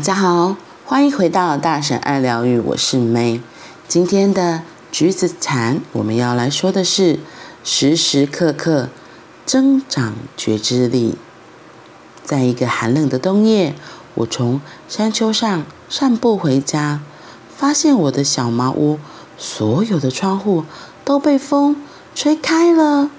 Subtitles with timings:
[0.00, 3.42] 大家好，欢迎回到大婶爱疗愈，我是 May。
[3.86, 7.20] 今天的橘子禅，我们要来说的是
[7.62, 8.88] 时时刻刻
[9.44, 11.18] 增长觉知力。
[12.24, 13.74] 在一个寒冷的冬夜，
[14.14, 17.02] 我从山丘上散步回家，
[17.54, 18.98] 发现我的小茅屋
[19.36, 20.64] 所有的窗户
[21.04, 21.76] 都被风
[22.14, 23.10] 吹开了。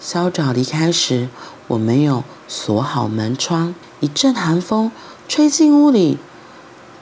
[0.00, 1.28] 稍早离开时，
[1.66, 4.92] 我没有锁好门窗，一阵寒风
[5.30, 6.18] 吹进屋里，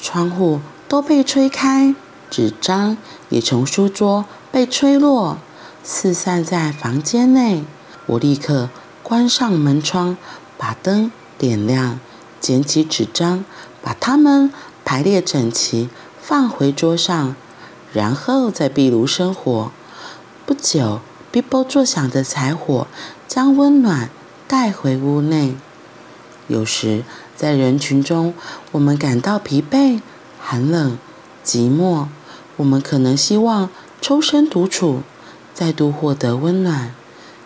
[0.00, 1.94] 窗户都被吹开，
[2.30, 2.96] 纸张
[3.28, 5.36] 也从书桌被吹落，
[5.82, 7.66] 四散在房间内。
[8.06, 8.70] 我立刻
[9.02, 10.16] 关上门窗，
[10.56, 12.00] 把灯点亮，
[12.40, 13.44] 捡起纸张，
[13.82, 14.50] 把它们
[14.86, 17.36] 排列整齐，放回桌上，
[17.92, 19.70] 然后再壁炉生火。
[20.46, 22.86] 不久，哔啵作响的柴火
[23.28, 24.08] 将温暖
[24.48, 25.54] 带回屋内。
[26.46, 27.04] 有时，
[27.36, 28.34] 在人群中，
[28.72, 30.00] 我们感到疲惫、
[30.40, 30.98] 寒冷、
[31.44, 32.06] 寂寞。
[32.56, 33.68] 我们可能希望
[34.00, 35.02] 抽身独处，
[35.52, 36.94] 再度获得温暖。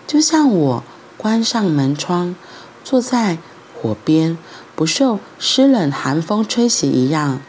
[0.07, 0.85] 就像我
[1.17, 2.37] 关上门窗，
[2.85, 3.39] 坐在
[3.75, 4.37] 火边，
[4.75, 7.41] 不受湿冷寒风吹袭一样。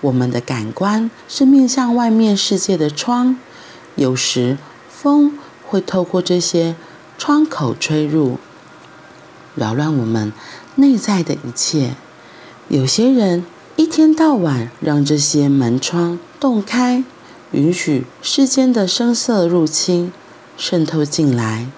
[0.00, 3.38] 我们的感官是面向外面世界的窗，
[3.94, 4.58] 有时
[4.88, 6.74] 风会透过这些
[7.16, 8.38] 窗口吹入，
[9.54, 10.32] 扰乱我们。
[10.76, 11.94] 内在的一切，
[12.66, 17.04] 有些人一天到晚让这些门窗洞开，
[17.52, 20.12] 允许世间的声色入侵，
[20.56, 21.68] 渗透进来，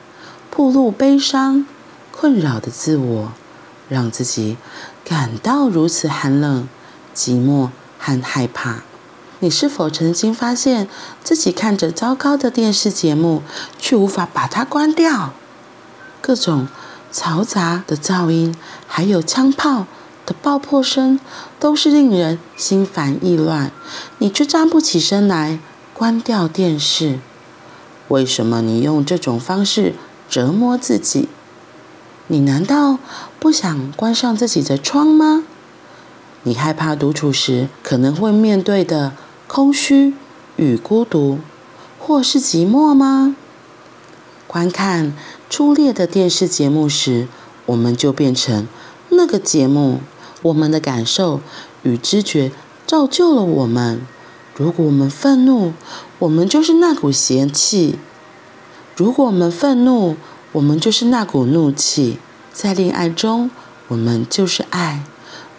[0.51, 1.67] 暴露悲伤、
[2.11, 3.33] 困扰的自我，
[3.91, 4.57] 让自己
[5.05, 6.67] 感到如此寒冷、
[7.15, 7.69] 寂寞
[7.99, 8.83] 和害怕。
[9.41, 10.89] 你是否曾经发现
[11.23, 13.43] 自己看着糟糕的电视节目，
[13.79, 15.35] 却无法把它关掉？
[16.23, 16.67] 各种。
[17.17, 18.55] 嘈杂的噪音，
[18.87, 19.87] 还有枪炮
[20.27, 21.19] 的爆破声，
[21.59, 23.73] 都是令人心烦意乱。
[24.19, 25.59] 你却站不起身来
[25.95, 27.19] 关掉电视。
[28.09, 29.95] 为什么你用这种方式
[30.29, 31.31] 折磨自己？
[32.27, 32.99] 你难道
[33.41, 35.45] 不想关上自己的窗吗？
[36.43, 39.15] 你害怕独处时可能会面对的
[39.47, 40.13] 空虚
[40.57, 41.39] 与孤独，
[41.99, 43.35] 或是寂寞吗？
[44.47, 45.13] 观看
[45.49, 47.29] 初恋的电视节目时，
[47.67, 48.67] 我们就变成
[49.11, 50.01] 那个节目。
[50.43, 51.41] 我们的感受
[51.83, 52.53] 与知觉
[52.87, 54.07] 造就了我们。
[54.55, 55.73] 如果我们愤怒，
[56.19, 57.97] 我们就是那股邪气；
[58.95, 60.17] 如果我们愤怒，
[60.53, 62.19] 我们就是那股怒气。
[62.53, 63.51] 在恋爱中，
[63.89, 65.01] 我们就是爱；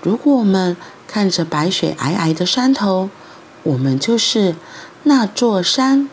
[0.02, 0.78] 如果我们
[1.08, 3.09] 看着白雪皑皑的山头，
[3.64, 4.56] 我们就是
[5.04, 6.09] 那座山。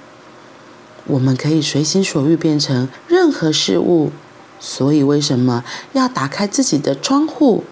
[1.06, 4.10] 我们可以随心所欲变成任何事物，
[4.58, 7.64] 所以为什么要打开自己的窗户，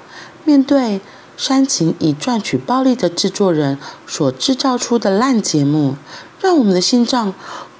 [0.44, 1.00] 面对
[1.36, 5.96] 煽情以赚取暴利的制作人所制造出的烂节目，
[6.40, 7.32] 让我们的心脏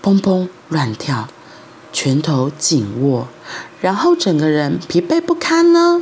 [0.03, 1.29] 砰砰乱跳，
[1.93, 3.29] 拳头紧握，
[3.81, 6.01] 然后整个人疲惫不堪呢？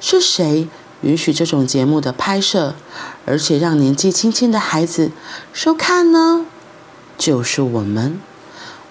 [0.00, 0.66] 是谁
[1.02, 2.74] 允许这种节目的拍摄，
[3.24, 5.12] 而且让年纪轻轻的孩子
[5.52, 6.44] 收看呢？
[7.16, 8.20] 就是我们。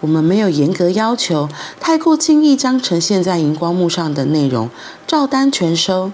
[0.02, 1.50] 我们没有严格要求，
[1.80, 4.70] 太过轻易将呈现在荧光幕上的内容
[5.06, 6.12] 照单全收。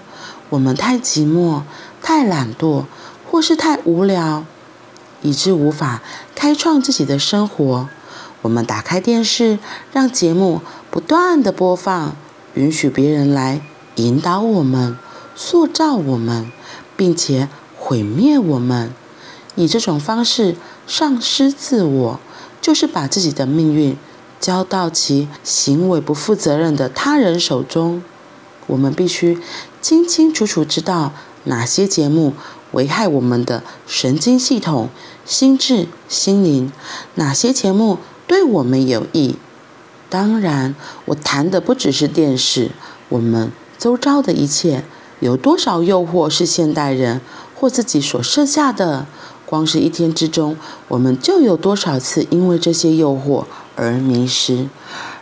[0.48, 1.62] 我们太寂寞、
[2.02, 2.84] 太懒惰，
[3.30, 4.44] 或是太无聊，
[5.22, 6.02] 以致无法
[6.34, 7.88] 开创自己的生活。
[8.42, 9.58] 我们打开电视，
[9.92, 10.60] 让节目
[10.90, 12.16] 不断地播放，
[12.54, 13.60] 允许别人来
[13.96, 14.96] 引导我们、
[15.34, 16.50] 塑造我们，
[16.96, 18.92] 并且毁灭我们。
[19.56, 22.20] 以这种方式丧失自我。
[22.66, 23.96] 就是把自己的命运
[24.40, 28.02] 交到其行为不负责任的他人手中。
[28.66, 29.38] 我们必须
[29.80, 31.12] 清清楚楚知道
[31.44, 32.32] 哪些节目
[32.72, 34.88] 危害我们的神经系统、
[35.24, 36.72] 心智、心灵，
[37.14, 39.36] 哪些节目对我们有益。
[40.10, 40.74] 当然，
[41.04, 42.72] 我谈的不只是电视，
[43.10, 44.82] 我们周遭的一切，
[45.20, 47.20] 有多少诱惑是现代人
[47.54, 49.06] 或自己所设下的？
[49.46, 50.56] 光是一天之中，
[50.88, 53.44] 我们就有多少次因为这些诱惑
[53.76, 54.68] 而迷失，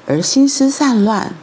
[0.07, 1.37] 而心思散乱？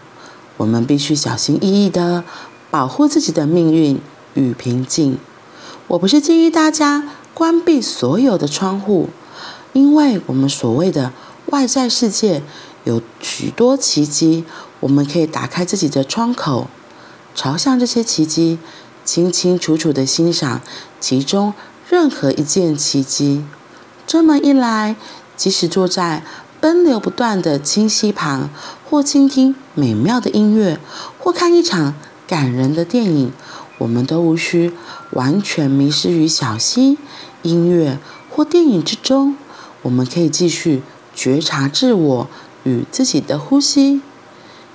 [0.57, 2.23] 我们必须小心翼翼地
[2.71, 4.01] 保护自己的命运
[4.33, 5.17] 与平静。
[5.87, 9.09] 我不是建议大家关闭所有的窗户，
[9.73, 11.13] 因为我们所谓的
[11.47, 12.41] 外在世界
[12.83, 14.43] 有许多奇迹，
[14.79, 16.67] 我们可以打开自己的窗口，
[17.35, 18.57] 朝向这些奇迹，
[19.05, 20.61] 清清楚楚地欣赏
[20.99, 21.53] 其中。
[21.91, 23.43] 任何一件奇迹，
[24.07, 24.95] 这么一来，
[25.35, 26.23] 即使坐在
[26.61, 28.49] 奔流不断的清溪旁，
[28.89, 30.79] 或倾听美妙的音乐，
[31.19, 31.93] 或看一场
[32.25, 33.33] 感人的电影，
[33.77, 34.71] 我们都无需
[35.11, 36.97] 完全迷失于小溪、
[37.41, 37.99] 音乐
[38.29, 39.35] 或电影之中。
[39.81, 40.81] 我们可以继续
[41.13, 42.27] 觉察自我
[42.63, 44.01] 与自己的呼吸，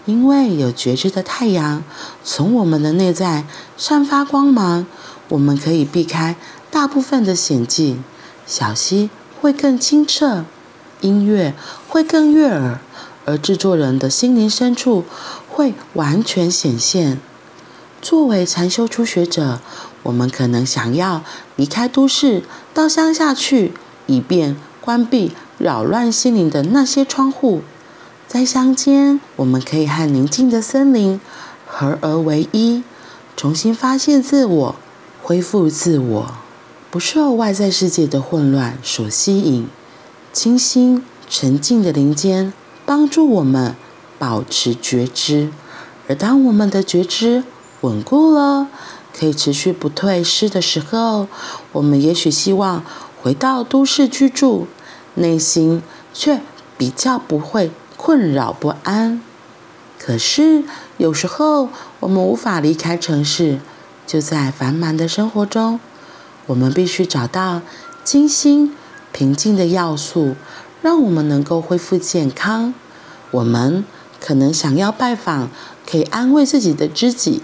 [0.04, 1.82] 因为有觉知的太阳
[2.22, 3.46] 从我们的内在
[3.78, 4.86] 散发光芒，
[5.30, 6.36] 我们可以避开
[6.76, 8.04] 大部分的险境。
[8.46, 9.08] 小溪
[9.40, 10.44] 会更清澈，
[11.00, 11.54] 音乐
[11.88, 12.78] 会更悦耳，
[13.24, 15.06] 而制作人的心灵深处
[15.48, 17.18] 会完全显现。
[18.02, 19.58] 作为禅修初学者，
[20.02, 21.22] 我们可能想要
[21.56, 22.42] 离开都市，
[22.74, 23.72] 到乡下去，
[24.04, 27.62] 以便关闭扰乱心灵的那些窗户。
[28.28, 31.18] 在乡间，我们可以和宁静的森林
[31.66, 32.82] 合而为一，
[33.34, 34.74] 重新发现自我，
[35.22, 36.34] 恢复自我，
[36.96, 39.68] 不受外在世界的混乱所吸引。
[40.32, 42.54] 清新沉静的林间，
[42.86, 43.76] 帮助我们
[44.18, 45.50] 保持觉知。
[46.08, 47.44] 而当我们的觉知，
[47.82, 48.68] 稳固了，
[49.14, 51.28] 可以持续不退失的时候，
[51.72, 52.82] 我们也许希望
[53.22, 54.66] 回到都市居住，
[55.16, 55.82] 内心
[56.14, 56.40] 却
[56.78, 59.20] 比较不会困扰不安。
[59.98, 60.64] 可是
[60.96, 61.68] 有时候
[62.00, 63.58] 我们无法离开城市，
[64.06, 65.78] 就在繁忙的生活中，
[66.46, 67.62] 我们必须找到
[68.04, 68.74] 静心
[69.12, 70.36] 平静的要素，
[70.82, 72.72] 让我们能够恢复健康。
[73.30, 73.84] 我们
[74.20, 75.50] 可能想要拜访
[75.88, 77.42] 可以安慰自己的知己。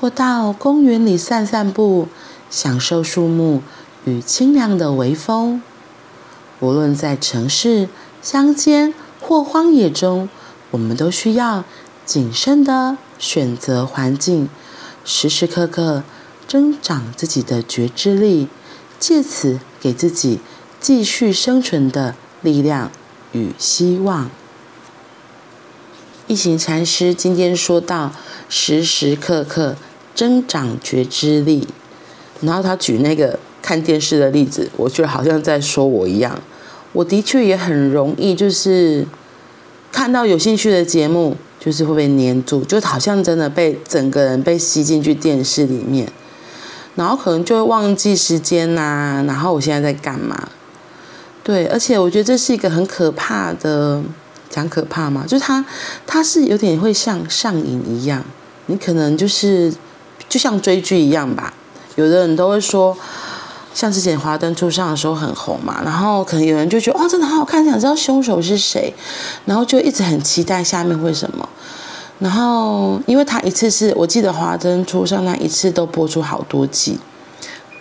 [0.00, 2.08] 或到公园里散散步，
[2.50, 3.62] 享受树木
[4.04, 5.62] 与清凉的微风。
[6.60, 7.88] 无论在城市、
[8.20, 10.28] 乡间或荒野中，
[10.72, 11.64] 我们都需要
[12.04, 14.50] 谨慎的选择环境，
[15.06, 16.02] 时时刻刻
[16.46, 18.48] 增长自己的觉知力，
[18.98, 20.40] 借此给自己
[20.80, 22.90] 继续生存的力量
[23.32, 24.30] 与希望。
[26.26, 28.12] 一行禅师今天说到，
[28.48, 29.76] 时时刻刻。
[30.14, 31.66] 增长觉知力，
[32.40, 36.40] 然后他举那个看电视的例子，我觉得好像在说我一样。
[36.92, 39.04] 我的确也很容易，就是
[39.90, 46.08] 看到有兴趣的节目，就是会被黏住，就好像真的被整个人被吸进去电视里面，
[46.94, 50.48] 然后可能就会忘记时间呐、然后我现在在干嘛？
[51.42, 54.02] 对，而且我觉得这是一个很可怕的，
[54.48, 55.64] 讲可怕嘛，就是它
[56.06, 58.24] 它是有点会像上瘾一样，
[58.66, 59.74] 你可能就是。
[60.26, 61.52] 就像追剧一样吧，
[61.96, 62.96] 有的人都会说，
[63.72, 68.92] 像之前《华灯初上》的时候很红嘛，然后可能有人就觉得哦，真的好好看，想知道凶手是谁，
[69.44, 71.48] 然后就一直很期待下面会什么。
[72.24, 76.98] 然后因为他一次是我记得《华灯初上》那一次都播出好多集，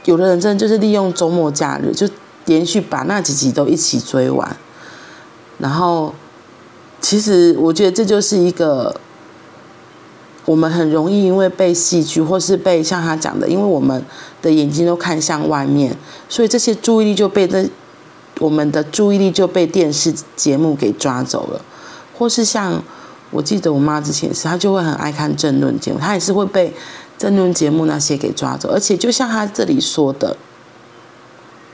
[0.04, 2.06] 有的人真的就是利用周末假日就
[2.44, 4.58] 连续把那几集都一起追完。
[5.60, 6.14] 然后
[7.00, 8.94] 其实我觉得这就是一个。
[10.46, 14.04] 我们很容易因为被戏剧，或是被像他讲的，因为我们
[14.42, 15.96] 的眼睛都看向外面，
[16.28, 17.66] 所以这些注意力就被这
[18.40, 21.62] 我们的注意力就被电视节目给抓走了，
[22.14, 22.84] 或是像
[23.34, 26.74] 我记得我妈之前是，她就会很爱看政论节目，她也是会被
[27.18, 30.38] 政论节目那些给抓走，而且就像她这里说的，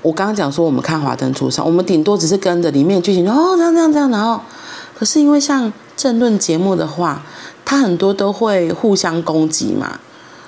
[0.02, 4.42] 我刚刚讲说我们看《华灯初上》，我们顶多只是跟着里面剧情哦这样这样这样，然后
[4.98, 7.22] 可是因为像政论节目的话。
[7.66, 10.00] 它很多都会互相攻击嘛，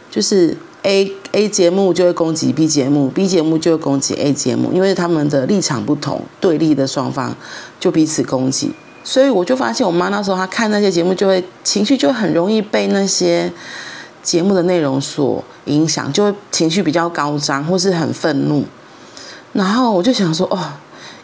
[0.10, 7.36] 就是 A A 节目就会攻击 B 节目，B 节目就会攻击 A 节目，因为他们的立场不同，对立的双方
[7.80, 8.72] 就彼此攻击。
[9.04, 13.52] 所以我就发现，我妈那时候她看那些节目，就会情绪就很容易被那些
[14.22, 18.66] 节目的内容所影响，就会情绪比较高涨，或是很愤怒。
[19.54, 20.74] 然后我就想说，哦，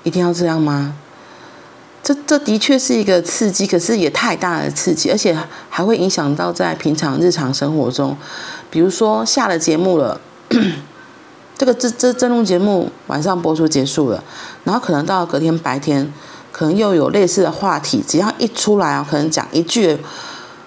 [0.04, 0.96] 一定要这样吗？
[2.04, 5.38] 这这的确是一个刺激，可是也太大的刺激，而且
[5.70, 8.16] 还会影响到在平常日常生活中，
[8.72, 10.20] 比如说下了节目了，
[11.58, 14.24] 这个这这这录节目晚上播出结束了，
[14.64, 16.14] 然后可能到隔天白天，
[16.58, 19.98] 可能又有类似的话题，只要一出来啊，可能讲一句，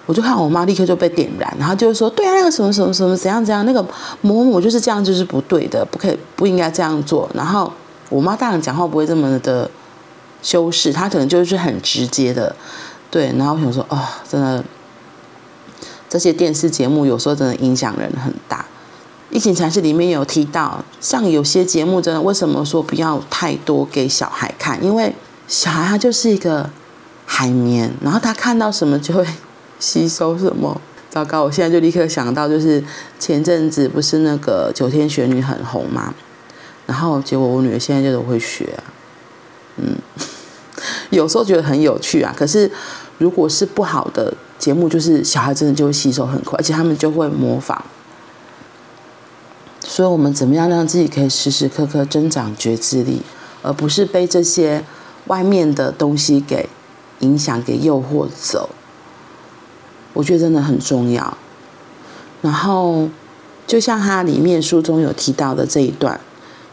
[0.05, 3.85] 我就看我妈立刻就被点燃，然后就是说，对啊，那个什么什么什么怎样怎样，那个
[4.21, 7.29] 某某就是这样，就是不对的，不可以不应该这样做。
[7.33, 7.71] 然后
[8.09, 9.69] 我妈当然讲话不会这么的。
[10.43, 12.55] 修饰，她可能就是很直接的，
[13.11, 13.31] 对。
[13.37, 14.63] 然后我想说，哦，真的，
[16.09, 18.65] 这些电视节目有时候真的影响人很大。
[19.29, 24.83] 一行禅师里面有提到，像有些节目真的，为什么说不要太多给小孩看？
[24.83, 25.13] 因为
[25.51, 26.69] 小孩他就是一个
[27.25, 29.27] 海绵，然后他看到什么就会
[29.81, 30.79] 吸收什么。
[31.09, 32.81] 糟糕，我现在就立刻想到，就是
[33.19, 36.13] 前阵子不是那个九天玄女很红嘛，
[36.87, 38.79] 然后结果我女儿现在就都会学，
[39.75, 39.97] 嗯。
[41.11, 42.71] 有时候觉得很有趣啊，可是
[43.17, 47.83] 如果是不好的节目，就是小孩真的就会吸收很快，而且他们就会模仿。
[49.81, 53.21] 所以，我们怎么样让自己可以时时刻刻增长觉知力，
[53.61, 54.83] 而不是被这些
[55.27, 56.69] 外面的东西给
[57.19, 58.69] 影响、给诱惑走？
[60.13, 61.37] 我觉得真的很重要。
[62.41, 63.07] 然后，
[63.67, 66.19] 就像他里面书中有提到的这一段，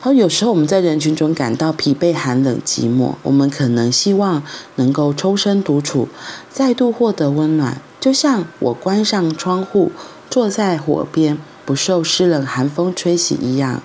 [0.01, 4.43] 他说：“有时候我们在人群中感到疲惫、寒冷、寂寞，我们可能希望
[4.77, 6.09] 能够抽身独处，
[6.51, 7.81] 再度获得温暖。
[8.01, 9.93] 就像我关上窗户，
[10.31, 11.37] 坐在火边，
[11.67, 13.83] 不受湿冷寒风吹袭一样。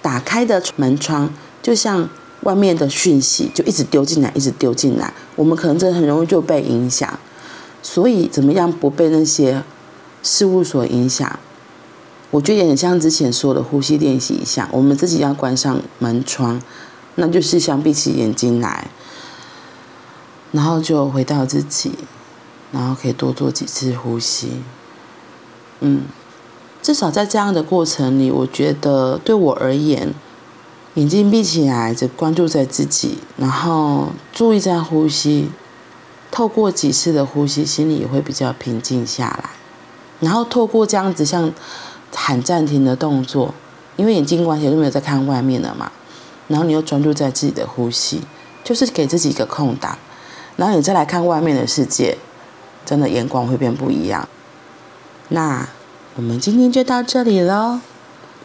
[0.00, 2.08] 打开的门窗，就像
[2.42, 5.12] 外面的讯息，就一直丢进来，一直丢进来。
[5.36, 7.18] 我们可能真的很容易就被影响。
[7.82, 9.62] 所以，怎么样不被那些
[10.22, 11.38] 事物所影响？”
[12.30, 16.62] 我觉得也很像之前说的呼吸练习一下，我们自己要关上门窗，
[17.16, 18.88] 那就是想闭起眼睛来，
[20.52, 21.92] 然后就回到自己，
[22.72, 24.62] 然后可以多做几次呼吸。
[25.80, 26.04] 嗯，
[26.80, 30.14] 至少在这样的过程里，我觉得对我而言，
[30.94, 35.50] 眼睛闭起来，只关注在自己，然后注意这样呼吸，
[36.30, 39.50] 透过几次的呼吸，心里也会比较平静下来，
[40.20, 41.52] 然后透过这样子像。
[42.14, 43.54] 喊暂停的动作，
[43.96, 45.90] 因为眼睛关起来就没有在看外面了嘛，
[46.46, 48.20] 然后你又专注在自己的呼吸，
[48.62, 49.96] 就是给自己一个空档，
[50.56, 52.18] 然后你再来看外面的世界，
[52.84, 54.28] 真的眼光会变不一样。
[55.30, 55.66] 那
[56.16, 57.80] 我们今天就到这里喽，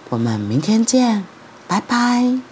[0.08, 1.26] 我们明天见，
[1.68, 2.47] 拜拜。